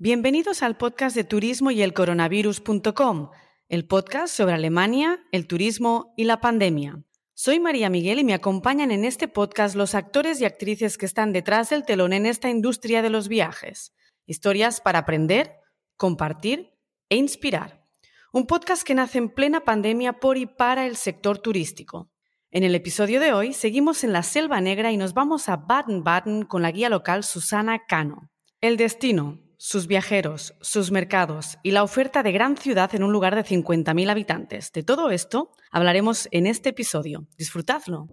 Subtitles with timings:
[0.00, 3.30] Bienvenidos al podcast de turismo y el coronavirus.com,
[3.68, 7.02] el podcast sobre Alemania, el turismo y la pandemia.
[7.34, 11.32] Soy María Miguel y me acompañan en este podcast los actores y actrices que están
[11.32, 13.92] detrás del telón en esta industria de los viajes.
[14.24, 15.56] Historias para aprender,
[15.96, 16.70] compartir
[17.08, 17.84] e inspirar.
[18.32, 22.08] Un podcast que nace en plena pandemia por y para el sector turístico.
[22.52, 26.44] En el episodio de hoy seguimos en la Selva Negra y nos vamos a Baden-Baden
[26.44, 28.30] con la guía local Susana Cano.
[28.60, 33.34] El destino, sus viajeros, sus mercados y la oferta de gran ciudad en un lugar
[33.34, 34.72] de 50.000 habitantes.
[34.72, 37.26] De todo esto hablaremos en este episodio.
[37.36, 38.08] Disfrutadlo.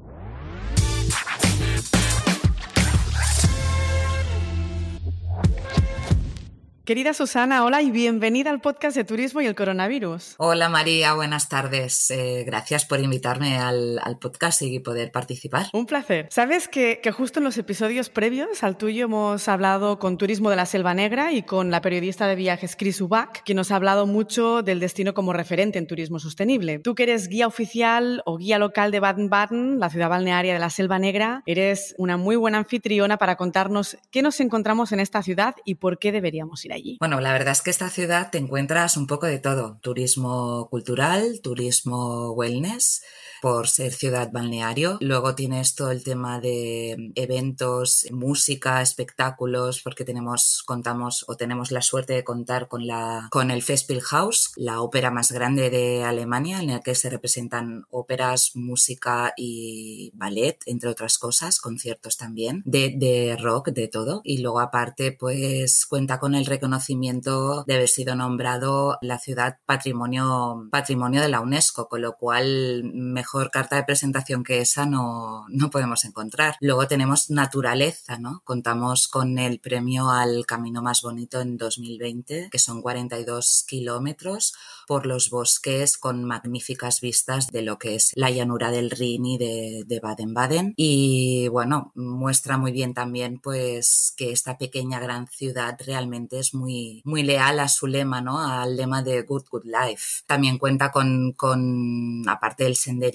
[6.85, 10.35] Querida Susana, hola y bienvenida al podcast de Turismo y el Coronavirus.
[10.37, 12.11] Hola María, buenas tardes.
[12.11, 15.65] Eh, gracias por invitarme al, podcast y poder participar.
[15.73, 16.27] Un placer.
[16.29, 20.67] Sabes que, justo en los episodios previos al tuyo hemos hablado con Turismo de la
[20.67, 24.61] Selva Negra y con la periodista de viajes Chris Ubach, que nos ha hablado mucho
[24.61, 26.77] del destino como referente en turismo sostenible.
[26.77, 30.69] Tú que eres guía oficial o guía local de Baden-Baden, la ciudad balnearia de la
[30.69, 35.55] Selva Negra, eres una muy buena anfitriona para contarnos qué nos encontramos en esta ciudad
[35.65, 39.07] y por qué deberíamos ir bueno, la verdad es que esta ciudad te encuentras un
[39.07, 39.79] poco de todo.
[39.81, 43.03] Turismo cultural, turismo wellness,
[43.45, 44.97] por ser ciudad balneario.
[45.01, 51.83] Luego tienes todo el tema de eventos, música, espectáculos, porque tenemos, contamos o tenemos la
[51.83, 56.71] suerte de contar con la, con el Festspielhaus, la ópera más grande de Alemania, en
[56.71, 63.37] el que se representan óperas, música y ballet, entre otras cosas, conciertos también, de, de
[63.39, 64.21] rock, de todo.
[64.23, 70.67] Y luego aparte, pues cuenta con el reconocimiento de haber sido nombrado la ciudad patrimonio,
[70.71, 75.69] patrimonio de la UNESCO, con lo cual mejor carta de presentación que esa no, no
[75.69, 76.55] podemos encontrar.
[76.59, 78.41] Luego tenemos naturaleza, ¿no?
[78.43, 84.53] Contamos con el premio al camino más bonito en 2020, que son 42 kilómetros
[84.87, 89.37] por los bosques con magníficas vistas de lo que es la llanura del Rin y
[89.37, 90.73] de Baden-Baden.
[90.77, 97.01] Y bueno, muestra muy bien también pues que esta pequeña gran ciudad realmente es muy,
[97.05, 98.39] muy leal a su lema, ¿no?
[98.39, 100.23] Al lema de Good Good Life.
[100.25, 103.14] También cuenta con, con aparte del senderismo,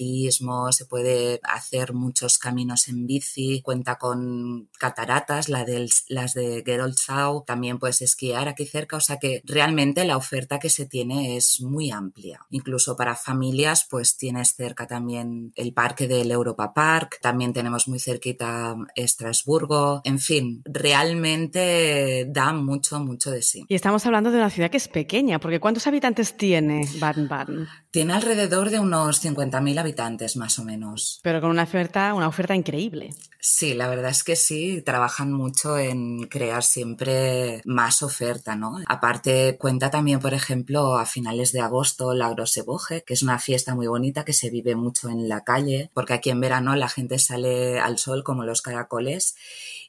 [0.71, 5.65] se puede hacer muchos caminos en bici, cuenta con cataratas, la
[6.07, 10.69] las de Geroldsau, también puedes esquiar aquí cerca, o sea que realmente la oferta que
[10.69, 12.41] se tiene es muy amplia.
[12.49, 17.99] Incluso para familias, pues tienes cerca también el parque del Europa Park, también tenemos muy
[17.99, 23.65] cerquita Estrasburgo, en fin, realmente da mucho, mucho de sí.
[23.67, 27.67] Y estamos hablando de una ciudad que es pequeña, porque ¿cuántos habitantes tiene Baden-Baden?
[27.91, 29.90] Tiene alrededor de unos 50.000 habitantes
[30.35, 31.19] más o menos.
[31.23, 33.09] Pero con una oferta, una oferta increíble.
[33.39, 38.77] Sí, la verdad es que sí, trabajan mucho en crear siempre más oferta, ¿no?
[38.87, 43.73] Aparte, cuenta también, por ejemplo, a finales de agosto la Groseboje, que es una fiesta
[43.73, 47.17] muy bonita que se vive mucho en la calle, porque aquí en verano la gente
[47.17, 49.35] sale al sol como los caracoles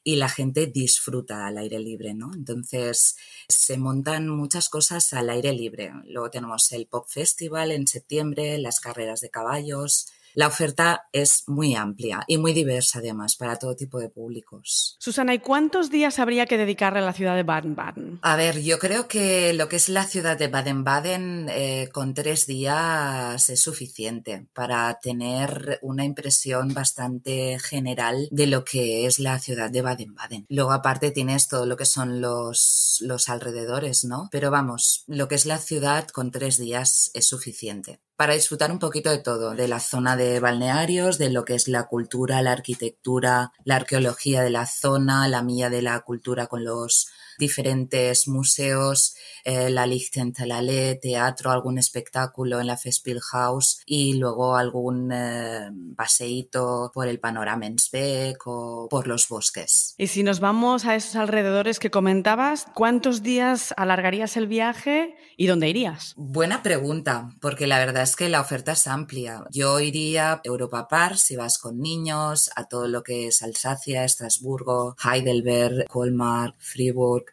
[0.04, 2.32] y la gente disfruta al aire libre, ¿no?
[2.34, 3.16] Entonces,
[3.48, 5.92] se montan muchas cosas al aire libre.
[6.06, 11.75] Luego tenemos el Pop Festival en septiembre, las carreras de caballos, la oferta es muy
[11.75, 14.97] amplia y muy diversa además para todo tipo de públicos.
[14.98, 18.19] Susana, ¿y cuántos días habría que dedicarle a la ciudad de Baden-Baden?
[18.22, 22.47] A ver, yo creo que lo que es la ciudad de Baden-Baden eh, con tres
[22.47, 29.71] días es suficiente para tener una impresión bastante general de lo que es la ciudad
[29.71, 30.47] de Baden-Baden.
[30.48, 34.28] Luego aparte tienes todo lo que son los, los alrededores, ¿no?
[34.31, 38.78] Pero vamos, lo que es la ciudad con tres días es suficiente para disfrutar un
[38.78, 42.53] poquito de todo, de la zona de balnearios, de lo que es la cultura, la
[42.53, 49.15] arquitectura, la arqueología de la zona, la milla de la cultura con los diferentes museos,
[49.44, 57.09] eh, la Lichtentalale, teatro, algún espectáculo en la Festspielhaus y luego algún eh, paseíto por
[57.09, 59.95] el panorama en Speck o por los bosques.
[59.98, 65.47] Y si nos vamos a esos alrededores que comentabas, ¿cuántos días alargarías el viaje y
[65.47, 66.15] dónde irías?
[66.16, 69.45] Buena pregunta, porque la verdad es que la oferta es amplia.
[69.51, 74.04] Yo iría a Europa Park si vas con niños, a todo lo que es Alsacia,
[74.04, 76.54] Estrasburgo, Heidelberg, Colmar,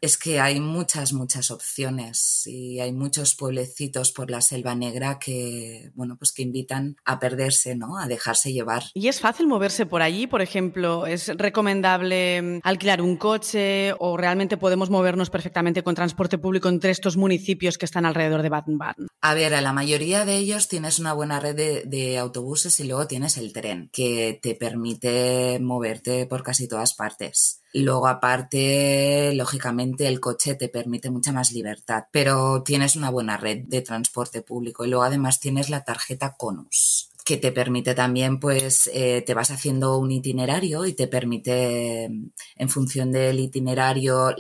[0.02, 5.92] Es que hay muchas, muchas opciones y hay muchos pueblecitos por la Selva Negra que,
[5.96, 7.98] bueno, pues que invitan a perderse, ¿no?
[7.98, 8.84] A dejarse llevar.
[8.94, 10.28] ¿Y es fácil moverse por allí?
[10.28, 16.38] Por ejemplo, ¿es recomendable mm, alquilar un coche o realmente podemos movernos perfectamente con transporte
[16.38, 19.08] público entre estos municipios que están alrededor de Baden-Baden?
[19.22, 23.08] A ver, a la mayoría de ellos tienes una buena red de, autobuses y luego
[23.08, 27.59] tienes el tren que te permite moverte por casi todas partes.
[27.74, 33.66] Luego, aparte, lógicamente, el coche te permite mucha más libertad, pero tienes una buena red
[33.68, 38.90] de transporte público y luego además tienes la tarjeta Conus que te permite también, pues,
[38.92, 44.34] eh, te vas haciendo un itinerario y te permite, en función del itinerario,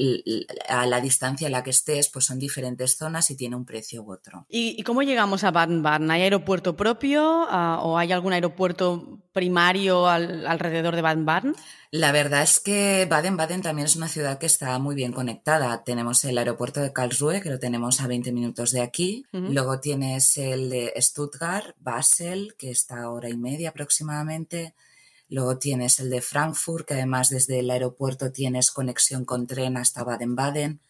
[0.67, 4.01] a la distancia a la que estés, pues son diferentes zonas y tiene un precio
[4.01, 4.47] u otro.
[4.49, 6.09] ¿Y, cómo llegamos a Baden-Baden?
[6.09, 11.55] ¿Hay aeropuerto propio ah, o hay algún aeropuerto primario alrededor de Baden-Baden?
[11.91, 15.81] La verdad es que Baden-Baden también es una ciudad que está muy bien conectada.
[15.85, 19.25] Tenemos el aeropuerto de Karlsruhe, que lo tenemos a 20 minutos de aquí.
[19.31, 24.75] Luego tienes el de Stuttgart, Basel, que está a hora y media aproximadamente.
[25.29, 30.03] Luego tienes el de Frankfurt, que además desde el aeropuerto tienes conexión con tren hasta
[30.03, 30.81] Baden-Baden.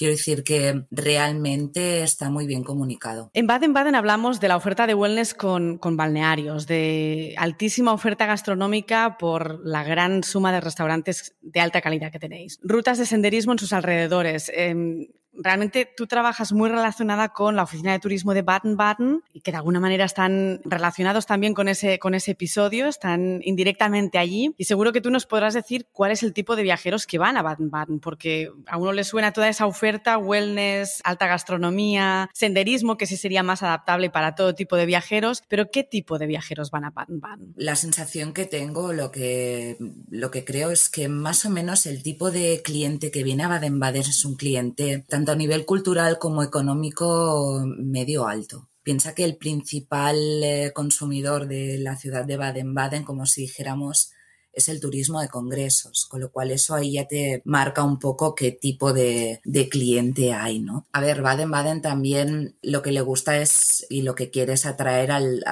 [0.00, 3.30] Quiero decir que realmente está muy bien comunicado.
[3.34, 9.60] En Baden-Baden hablamos de la oferta de wellness con, balnearios, de altísima oferta gastronómica por
[9.62, 12.58] la gran suma de restaurantes de alta calidad que tenéis.
[12.62, 14.50] Rutas de senderismo en sus alrededores.
[14.54, 19.50] Em, realmente tú trabajas muy relacionada con la oficina de turismo de Baden-Baden y que
[19.50, 24.64] de alguna manera están relacionados también con ese, con ese episodio, están indirectamente allí y
[24.64, 27.42] seguro que tú nos podrás decir cuál es el tipo de viajeros que van a
[27.42, 33.16] Baden-Baden, porque a uno le suena toda esa oferta, wellness, alta gastronomía, senderismo, que sí
[33.16, 36.90] sería más adaptable para todo tipo de viajeros, pero ¿qué tipo de viajeros van a
[36.90, 37.54] Baden-Baden?
[37.56, 39.76] La sensación que tengo, lo que,
[40.10, 43.48] lo que creo es que más o menos el tipo de cliente que viene a
[43.48, 48.70] Baden-Baden es un cliente tanto a nivel cultural como económico medio alto.
[48.82, 54.12] Piensa que el principal eh, consumidor de la ciudad de Baden-Baden, como si dijéramos,
[54.52, 58.34] es el turismo de congresos, con lo cual eso ahí ya te marca un poco
[58.34, 60.86] qué tipo de, cliente hay, ¿no?
[60.92, 65.12] A ver, Baden-Baden también lo que le gusta es y lo que quiere es atraer
[65.12, 65.44] al,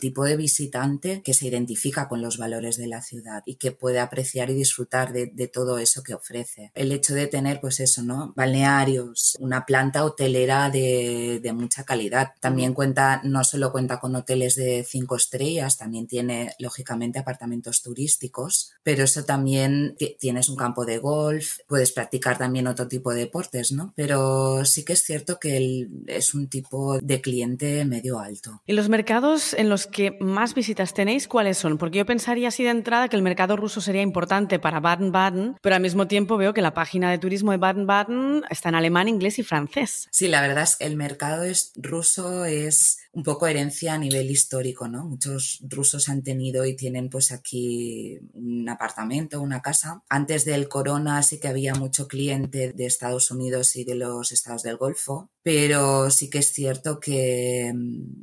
[0.00, 3.98] tipo de visitante que se identifica con los valores de la ciudad y que puede
[3.98, 6.70] apreciar y disfrutar de, todo eso que ofrece.
[6.74, 8.32] El hecho de tener, pues eso, ¿no?
[8.36, 12.32] Balnearios, una planta hotelera de, de mucha calidad.
[12.40, 18.05] También cuenta, no solo cuenta con hoteles de cinco estrellas, también tiene, lógicamente, apartamentos turísticos
[18.82, 23.72] pero eso también tienes un campo de golf, puedes practicar también otro tipo de deportes,
[23.72, 23.92] ¿no?
[23.96, 28.62] Pero sí que es cierto que es un tipo de cliente medio alto.
[28.66, 31.78] ¿Y los mercados en los que más visitas tenéis, cuáles son?
[31.78, 35.74] Porque yo pensaría así de entrada que el mercado ruso sería importante para Baden-Baden, pero
[35.74, 39.38] al mismo tiempo veo que la página de turismo de Baden-Baden está en alemán, inglés
[39.38, 40.08] y francés.
[40.10, 44.30] Sí, la verdad es que el mercado es, ruso es un poco herencia a nivel
[44.30, 45.06] histórico, ¿no?
[45.06, 50.02] Muchos rusos han tenido y tienen pues aquí un apartamento, una casa.
[50.10, 54.64] Antes del corona sí que había mucho cliente de Estados Unidos y de los estados
[54.64, 57.72] del Golfo, pero sí que es cierto que,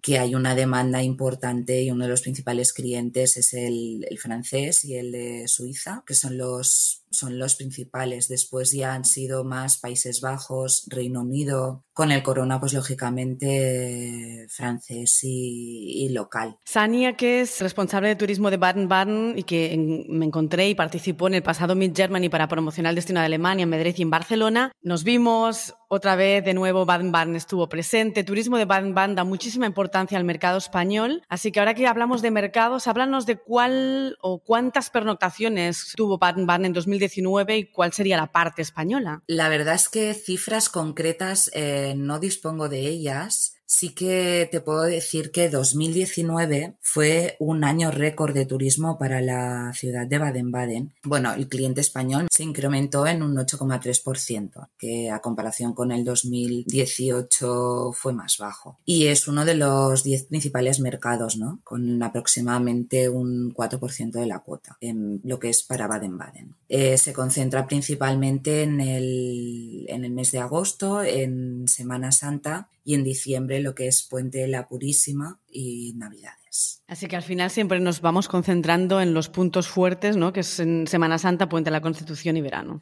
[0.04, 4.86] que hay una demanda importante y uno de los principales clientes es el, el francés
[4.86, 8.28] y el de Suiza, que son los son los principales.
[8.28, 15.20] Después ya han sido más Países Bajos, Reino Unido, con el corona, pues lógicamente francés
[15.24, 16.58] y, local.
[16.66, 19.76] Sania, que es responsable de turismo de Baden-Baden y que
[20.10, 23.64] me encontré y participó en el pasado Mid Germany para promocionar el destino de Alemania
[23.64, 24.72] en Madrid y en Barcelona.
[24.82, 28.24] Nos vimos, otra vez, de nuevo, Baden-Baden estuvo presente.
[28.24, 31.22] Turismo de Baden-Baden da muchísima importancia al mercado español.
[31.30, 36.66] Así que ahora que hablamos de mercados, háblanos de cuál o cuántas pernoctaciones tuvo Baden-Baden
[36.66, 39.22] en 2019 y cuál sería la parte española.
[39.28, 43.56] La verdad es que cifras concretas eh, no dispongo de ellas.
[43.74, 49.74] Sí que te puedo decir que 2019 fue un año récord de turismo para la
[49.74, 50.94] ciudad de Baden-Baden.
[51.04, 57.94] Bueno, el cliente español se incrementó en un 8,3%, que a comparación con el 2018
[57.94, 58.78] fue más bajo.
[58.86, 61.60] Y es uno de los 10 principales mercados, ¿no?
[61.64, 66.56] Con aproximadamente un 4% de la cuota en lo que es para Baden-Baden.
[66.70, 72.96] Eh, se concentra principalmente en el, en el mes de agosto, en Semana Santa y
[72.96, 76.84] en diciembre lo que es Puente de la Purísima y Navidades.
[76.88, 80.34] Así que al final siempre nos vamos concentrando en los puntos fuertes, ¿no?
[80.34, 82.82] que es en Semana Santa, Puente de la Constitución y verano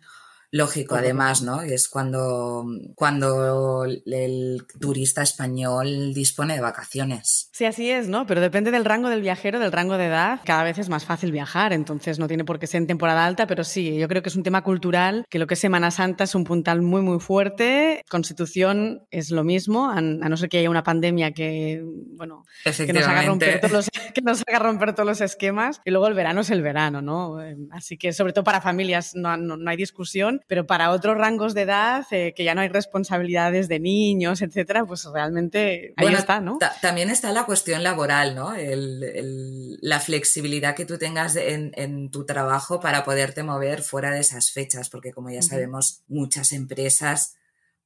[0.51, 1.61] lógico, además, ¿no?
[1.61, 2.65] Es cuando,
[2.95, 7.49] cuando el turista español dispone de vacaciones.
[7.53, 8.27] Sí, así es, ¿no?
[8.27, 10.41] Pero depende del rango del viajero, del rango de edad.
[10.43, 13.47] Cada vez es más fácil viajar, entonces no tiene por qué ser en temporada alta,
[13.47, 16.25] pero sí, yo creo que es un tema cultural, que lo que es Semana Santa
[16.25, 18.03] es un puntal muy, muy fuerte.
[18.09, 23.07] Constitución es lo mismo, a, no ser que haya una pandemia que, bueno, que nos,
[23.07, 25.79] haga romper todos los, que nos haga romper todos los esquemas.
[25.85, 27.37] Y luego el verano es el verano, ¿no?
[27.71, 31.53] Así que sobre todo para familias no, no hay discusión bien, pero para otros rangos
[31.53, 36.41] de edad, eh, que ya no hay responsabilidades de niños, etcétera, pues realmente ahí está,
[36.41, 36.57] ¿no?
[36.81, 38.53] También está la cuestión laboral, ¿no?
[38.53, 44.51] la flexibilidad que tú tengas en, en, tu trabajo para poderte mover fuera de esas
[44.51, 47.35] fechas, porque como ya sabemos, muchas empresas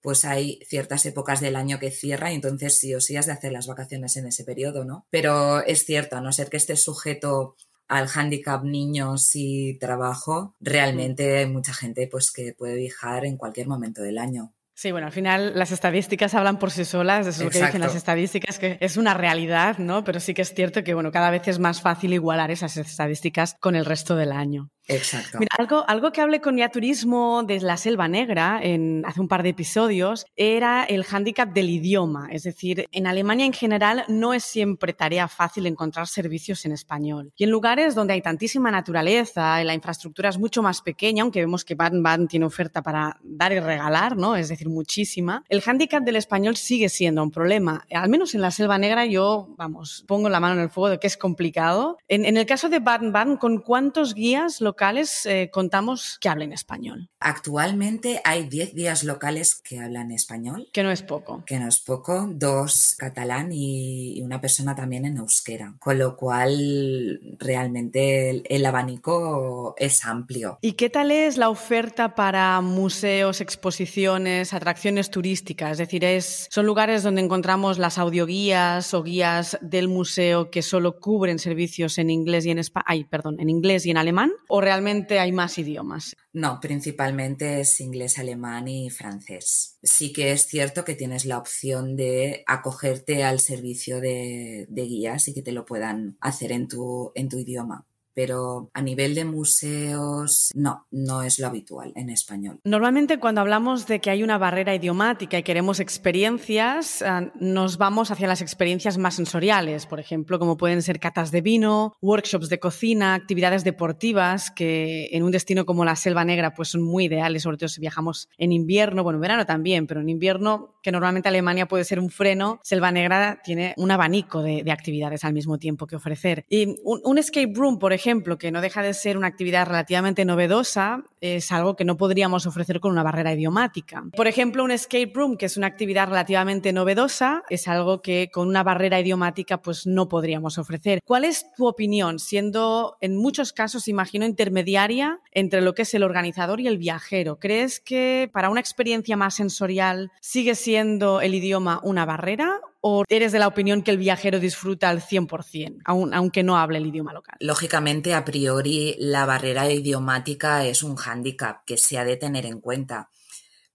[0.06, 3.32] pues hay ciertas épocas del año que cierran y entonces sí o sí has de
[3.32, 5.08] hacer las vacaciones en ese periodo, ¿no?
[5.10, 7.56] Pero es cierto, a no ser que estés sujeto
[7.88, 13.68] al handicap niños y trabajo, realmente hay mucha gente pues que puede viajar en cualquier
[13.68, 14.54] momento del año.
[14.78, 17.80] Sí, bueno, al final las estadísticas hablan por sí solas, eso es lo que dicen
[17.80, 20.04] las estadísticas, que es una realidad, ¿no?
[20.04, 23.56] Pero sí que es cierto que, bueno, cada vez es más fácil igualar esas estadísticas
[23.62, 24.70] con el resto del año.
[24.88, 25.40] Exacto.
[25.40, 29.28] Mira, algo, algo que hablé con Ya Turismo de la Selva Negra en, hace un
[29.28, 32.30] par de episodios era el hándicap del idioma.
[32.32, 37.32] Es decir, en Alemania en general no es siempre tarea fácil encontrar servicios en español.
[37.36, 41.40] Y en lugares donde hay tantísima naturaleza y la infraestructura es mucho más pequeña, aunque
[41.40, 44.36] vemos que Baden-Baden tiene oferta para dar y regalar, ¿no?
[44.36, 47.86] Es decir, muchísima, el hándicap del español sigue siendo un problema.
[47.92, 51.00] Al menos en la Selva Negra yo, vamos, pongo la mano en el fuego de
[51.00, 51.98] que es complicado.
[52.08, 56.52] En, en el caso de Baden-Baden, ¿con cuántos guías lo locales eh, contamos que hablen
[56.52, 57.10] español.
[57.22, 60.68] Actualmente hay 10 guías locales que hablan español.
[60.74, 61.44] Que no es poco.
[61.46, 65.76] Que no es poco, dos catalán y una persona también en euskera.
[65.80, 70.60] Con lo cual realmente el, abanico es amplio.
[70.60, 75.72] ¿Y qué tal es la oferta para museos, exposiciones, atracciones turísticas?
[75.72, 81.00] Es decir, es, son lugares donde encontramos las audioguías o guías del museo que solo
[81.00, 84.34] cubren servicios en inglés y en Ay, perdón, en inglés y en alemán
[84.66, 86.16] realmente hay más idiomas?
[86.34, 89.78] No, principalmente es inglés, alemán y francés.
[89.84, 95.34] Sí que es cierto que tienes la opción de acogerte al servicio de, guías y
[95.34, 100.52] que te lo puedan hacer en tu, en tu idioma pero a nivel de museos
[100.56, 102.60] no, no es lo habitual en español.
[102.64, 108.12] Normalmente cuando hablamos de que hay una barrera idiomática y queremos experiencias, ah, nos vamos
[108.12, 112.60] hacia las experiencias más sensoriales, por ejemplo, como pueden ser catas de vino, workshops de
[112.60, 117.44] cocina, actividades deportivas que en un destino como la Selva Negra pues son muy ideales,
[117.44, 121.28] sobre todo si viajamos en invierno, bueno, en verano también, pero en invierno, que normalmente
[121.28, 125.88] Alemania puede ser un freno, Selva Negra tiene un abanico de, actividades al mismo tiempo
[125.88, 126.46] que ofrecer.
[126.50, 130.26] Y un escape room, por ejemplo, ejemplo, que no deja de ser una actividad relativamente
[130.26, 134.04] novedosa, es algo que no podríamos ofrecer con una barrera idiomática.
[134.16, 138.48] Por ejemplo, un escape room, que es una actividad relativamente novedosa, es algo que con
[138.48, 141.00] una barrera idiomática pues no podríamos ofrecer.
[141.04, 146.04] ¿Cuál es tu opinión, siendo en muchos casos, imagino, intermediaria entre lo que es el
[146.04, 147.40] organizador y el viajero?
[147.40, 153.32] ¿Crees que para una experiencia más sensorial sigue siendo el idioma una barrera o eres
[153.32, 157.36] de la opinión que el viajero disfruta al 100%, aunque no hable el idioma local?
[157.40, 162.62] Lógicamente, a priori, la barrera idiomática es un hándicap que se ha de tener en
[162.62, 163.10] cuenta.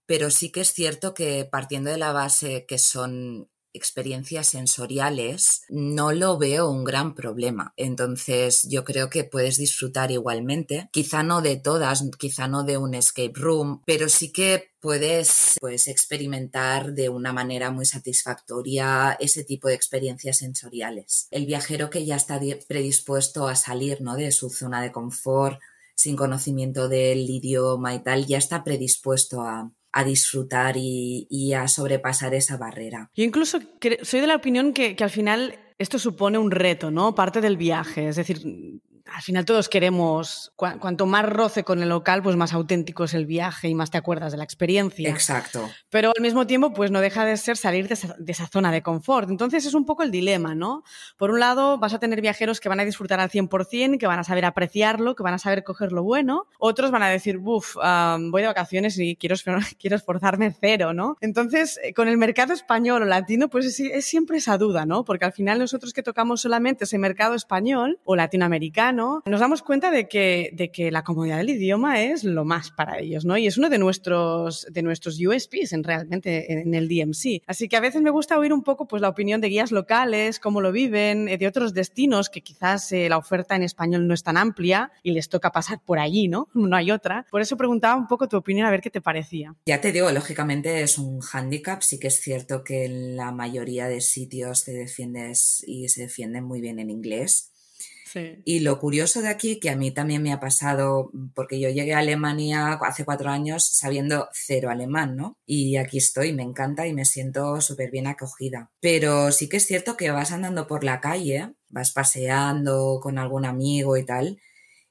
[0.05, 6.11] Pero sí que es cierto que partiendo de la base que son experiencias sensoriales, no
[6.11, 7.73] lo veo un gran problema.
[7.77, 12.93] Entonces, yo creo que puedes disfrutar igualmente, quizá no de todas, quizá no de un
[12.93, 19.67] escape room, pero sí que puedes pues, experimentar de una manera muy satisfactoria ese tipo
[19.67, 21.27] de experiencias sensoriales.
[21.31, 24.15] El viajero que ya está predispuesto a salir ¿no?
[24.15, 25.59] de su zona de confort,
[25.95, 32.33] sin conocimiento del idioma y tal, ya está predispuesto a, a disfrutar y, a sobrepasar
[32.33, 33.09] esa barrera.
[33.15, 33.59] Yo incluso
[34.03, 37.15] soy de la opinión que, al final esto supone un reto, ¿no?
[37.15, 38.07] Parte del viaje.
[38.07, 38.41] Es decir,
[39.05, 43.25] al final todos queremos, cuanto más roce con el local, pues más auténtico es el
[43.25, 45.09] viaje y más te acuerdas de la experiencia.
[45.09, 45.69] Exacto.
[45.89, 49.29] Pero al mismo tiempo, pues no deja de ser salir de esa, zona de confort.
[49.29, 50.83] Entonces es un poco el dilema, ¿no?
[51.17, 54.19] Por un lado, vas a tener viajeros que van a disfrutar al 100%, que van
[54.19, 56.47] a saber apreciarlo, que van a saber coger lo bueno.
[56.59, 59.35] Otros van a decir, uff, voy de vacaciones y quiero,
[59.79, 61.17] quiero esforzarme cero, ¿no?
[61.21, 65.03] Entonces, eh, con el mercado español o latino, pues es, es siempre esa duda, ¿no?
[65.03, 69.91] Porque al final nosotros que tocamos solamente ese mercado español o latinoamericano, nos damos cuenta
[69.91, 73.37] de que, de que la comodidad del idioma es lo más para ellos, ¿no?
[73.37, 77.43] Y es uno de nuestros, de nuestros USPs en realmente en el DMC.
[77.47, 80.39] Así que a veces me gusta oír un poco pues, la opinión de guías locales,
[80.39, 84.13] cómo lo viven, eh, de otros destinos que quizás eh, la oferta en español no
[84.13, 86.47] es tan amplia y les toca pasar por allí, ¿no?
[86.71, 87.25] No hay otra.
[87.29, 89.55] Por eso preguntaba un poco tu opinión a ver qué te parecía.
[89.65, 91.81] Ya te digo, lógicamente es un hándicap.
[91.81, 96.45] Sí que es cierto que en la mayoría de sitios te defiendes y se defienden
[96.45, 97.50] muy bien en inglés
[98.45, 101.93] y lo curioso de aquí, que a mí también me ha pasado, porque yo llegué
[101.93, 105.37] a Alemania hace cuatro años sabiendo cero alemán, ¿no?
[105.45, 108.71] Y aquí estoy, me encanta y me siento súper bien acogida.
[108.79, 113.45] Pero sí que es cierto que vas andando por la calle, vas paseando con algún
[113.45, 114.39] amigo y tal,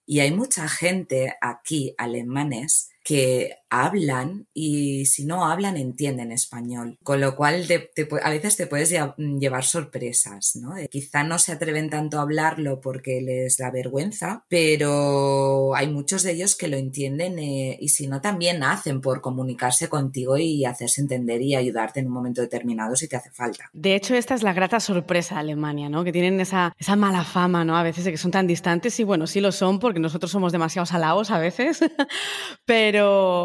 [0.06, 7.20] y hay mucha gente aquí, alemanes, que hablan y si no hablan entienden español, con
[7.20, 7.66] lo cual
[8.22, 10.74] a veces te puedes llevar sorpresas, ¿no?
[10.88, 16.32] Quizá no se atreven tanto a hablarlo porque les da vergüenza, pero hay muchos de
[16.32, 21.00] ellos que lo entienden eh, y si no también hacen por comunicarse contigo y hacerse
[21.00, 23.70] entender y ayudarte en un momento determinado si te hace falta.
[23.72, 26.04] De hecho, esta es la grata sorpresa de Alemania, ¿no?
[26.04, 27.76] Que tienen esa, esa mala fama, ¿no?
[27.76, 30.52] A veces de que son tan distantes y bueno, sí lo son porque nosotros somos
[30.52, 31.80] demasiado salados a veces,
[32.64, 32.99] pero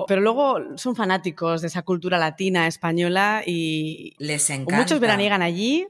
[0.07, 4.77] pero luego son fanáticos de esa cultura latina, española y les encanta.
[4.77, 5.87] Muchos veraniegan allí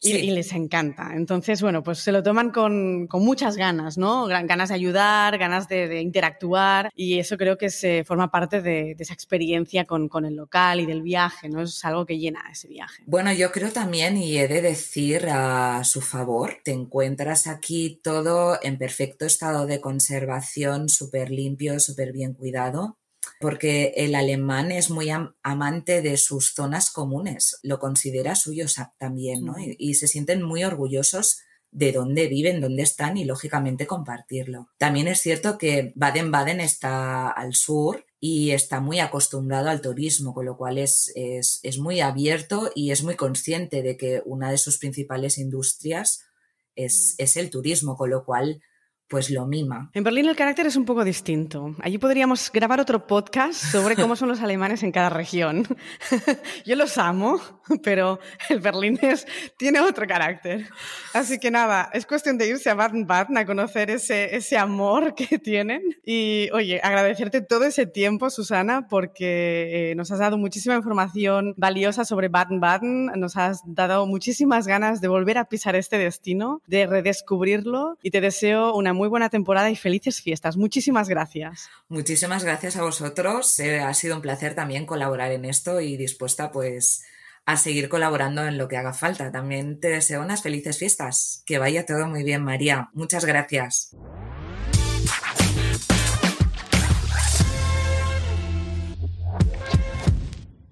[0.00, 1.10] y, les encanta.
[1.14, 4.26] Entonces, bueno, pues se lo toman con, muchas ganas, ¿no?
[4.26, 9.14] Ganas de ayudar, ganas de, interactuar y eso creo que se forma parte de, esa
[9.14, 11.62] experiencia con, con, el local y del viaje, ¿no?
[11.62, 13.02] Es algo que llena ese viaje.
[13.06, 18.58] Bueno, yo creo también, y he de decir a su favor, te encuentras aquí todo
[18.62, 22.98] en perfecto estado de conservación, súper limpio, súper bien cuidado
[23.40, 25.10] porque el alemán es muy
[25.42, 28.66] amante de sus zonas comunes, lo considera suyo
[28.98, 29.54] también, ¿no?
[29.58, 34.68] Y, se sienten muy orgullosos de dónde viven, dónde están y lógicamente compartirlo.
[34.78, 40.46] También es cierto que Baden-Baden está al sur y está muy acostumbrado al turismo, con
[40.46, 44.58] lo cual es, es, es, muy abierto y es muy consciente de que una de
[44.58, 46.24] sus principales industrias
[46.74, 47.22] es, mm.
[47.22, 48.62] es el turismo, con lo cual
[49.08, 49.90] pues lo mima.
[49.94, 51.74] En Berlín el carácter es un poco distinto.
[51.80, 55.66] Allí podríamos grabar otro podcast sobre cómo son los alemanes en cada región.
[56.66, 57.40] Yo los amo,
[57.82, 60.68] pero el berlinés tiene otro carácter.
[61.14, 65.38] Así que nada, es cuestión de irse a Baden-Baden a conocer ese, ese amor que
[65.38, 65.82] tienen.
[66.04, 72.04] Y oye, agradecerte todo ese tiempo, Susana, porque eh, nos has dado muchísima información valiosa
[72.04, 77.96] sobre Baden-Baden, nos has dado muchísimas ganas de volver a pisar este destino, de redescubrirlo
[78.02, 80.58] y te deseo una muy buena temporada y felices fiestas.
[80.58, 81.70] Muchísimas gracias.
[81.88, 83.58] Muchísimas gracias a vosotros.
[83.60, 87.04] Eh, ha sido un placer también colaborar en esto y dispuesta pues
[87.46, 89.32] a seguir colaborando en lo que haga falta.
[89.32, 91.42] También te deseo unas felices fiestas.
[91.46, 92.90] Que vaya todo muy bien, María.
[92.92, 93.96] Muchas gracias.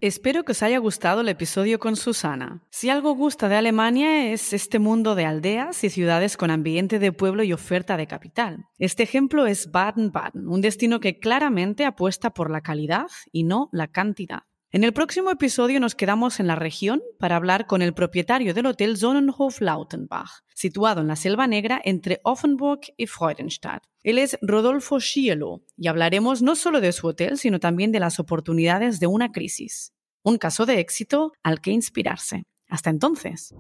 [0.07, 2.63] Espero que os haya gustado el episodio con Susana.
[2.71, 7.11] Si algo gusta de Alemania es este mundo de aldeas y ciudades con ambiente de
[7.11, 8.67] pueblo y oferta de capital.
[8.79, 13.89] Este ejemplo es Baden-Baden, un destino que claramente apuesta por la calidad y no la
[13.89, 14.45] cantidad.
[14.71, 18.67] En el próximo episodio nos quedamos en la región para hablar con el propietario del
[18.67, 23.83] hotel Sonnenhof Lautenbach, situado en la Selva Negra entre Offenburg y Freudenstadt.
[24.05, 28.21] Él es Rodolfo Schielo y hablaremos no solo de su hotel, sino también de las
[28.21, 29.96] oportunidades de una crisis.
[30.27, 32.47] Un caso de éxito al que inspirarse.
[32.69, 33.55] Hasta entonces.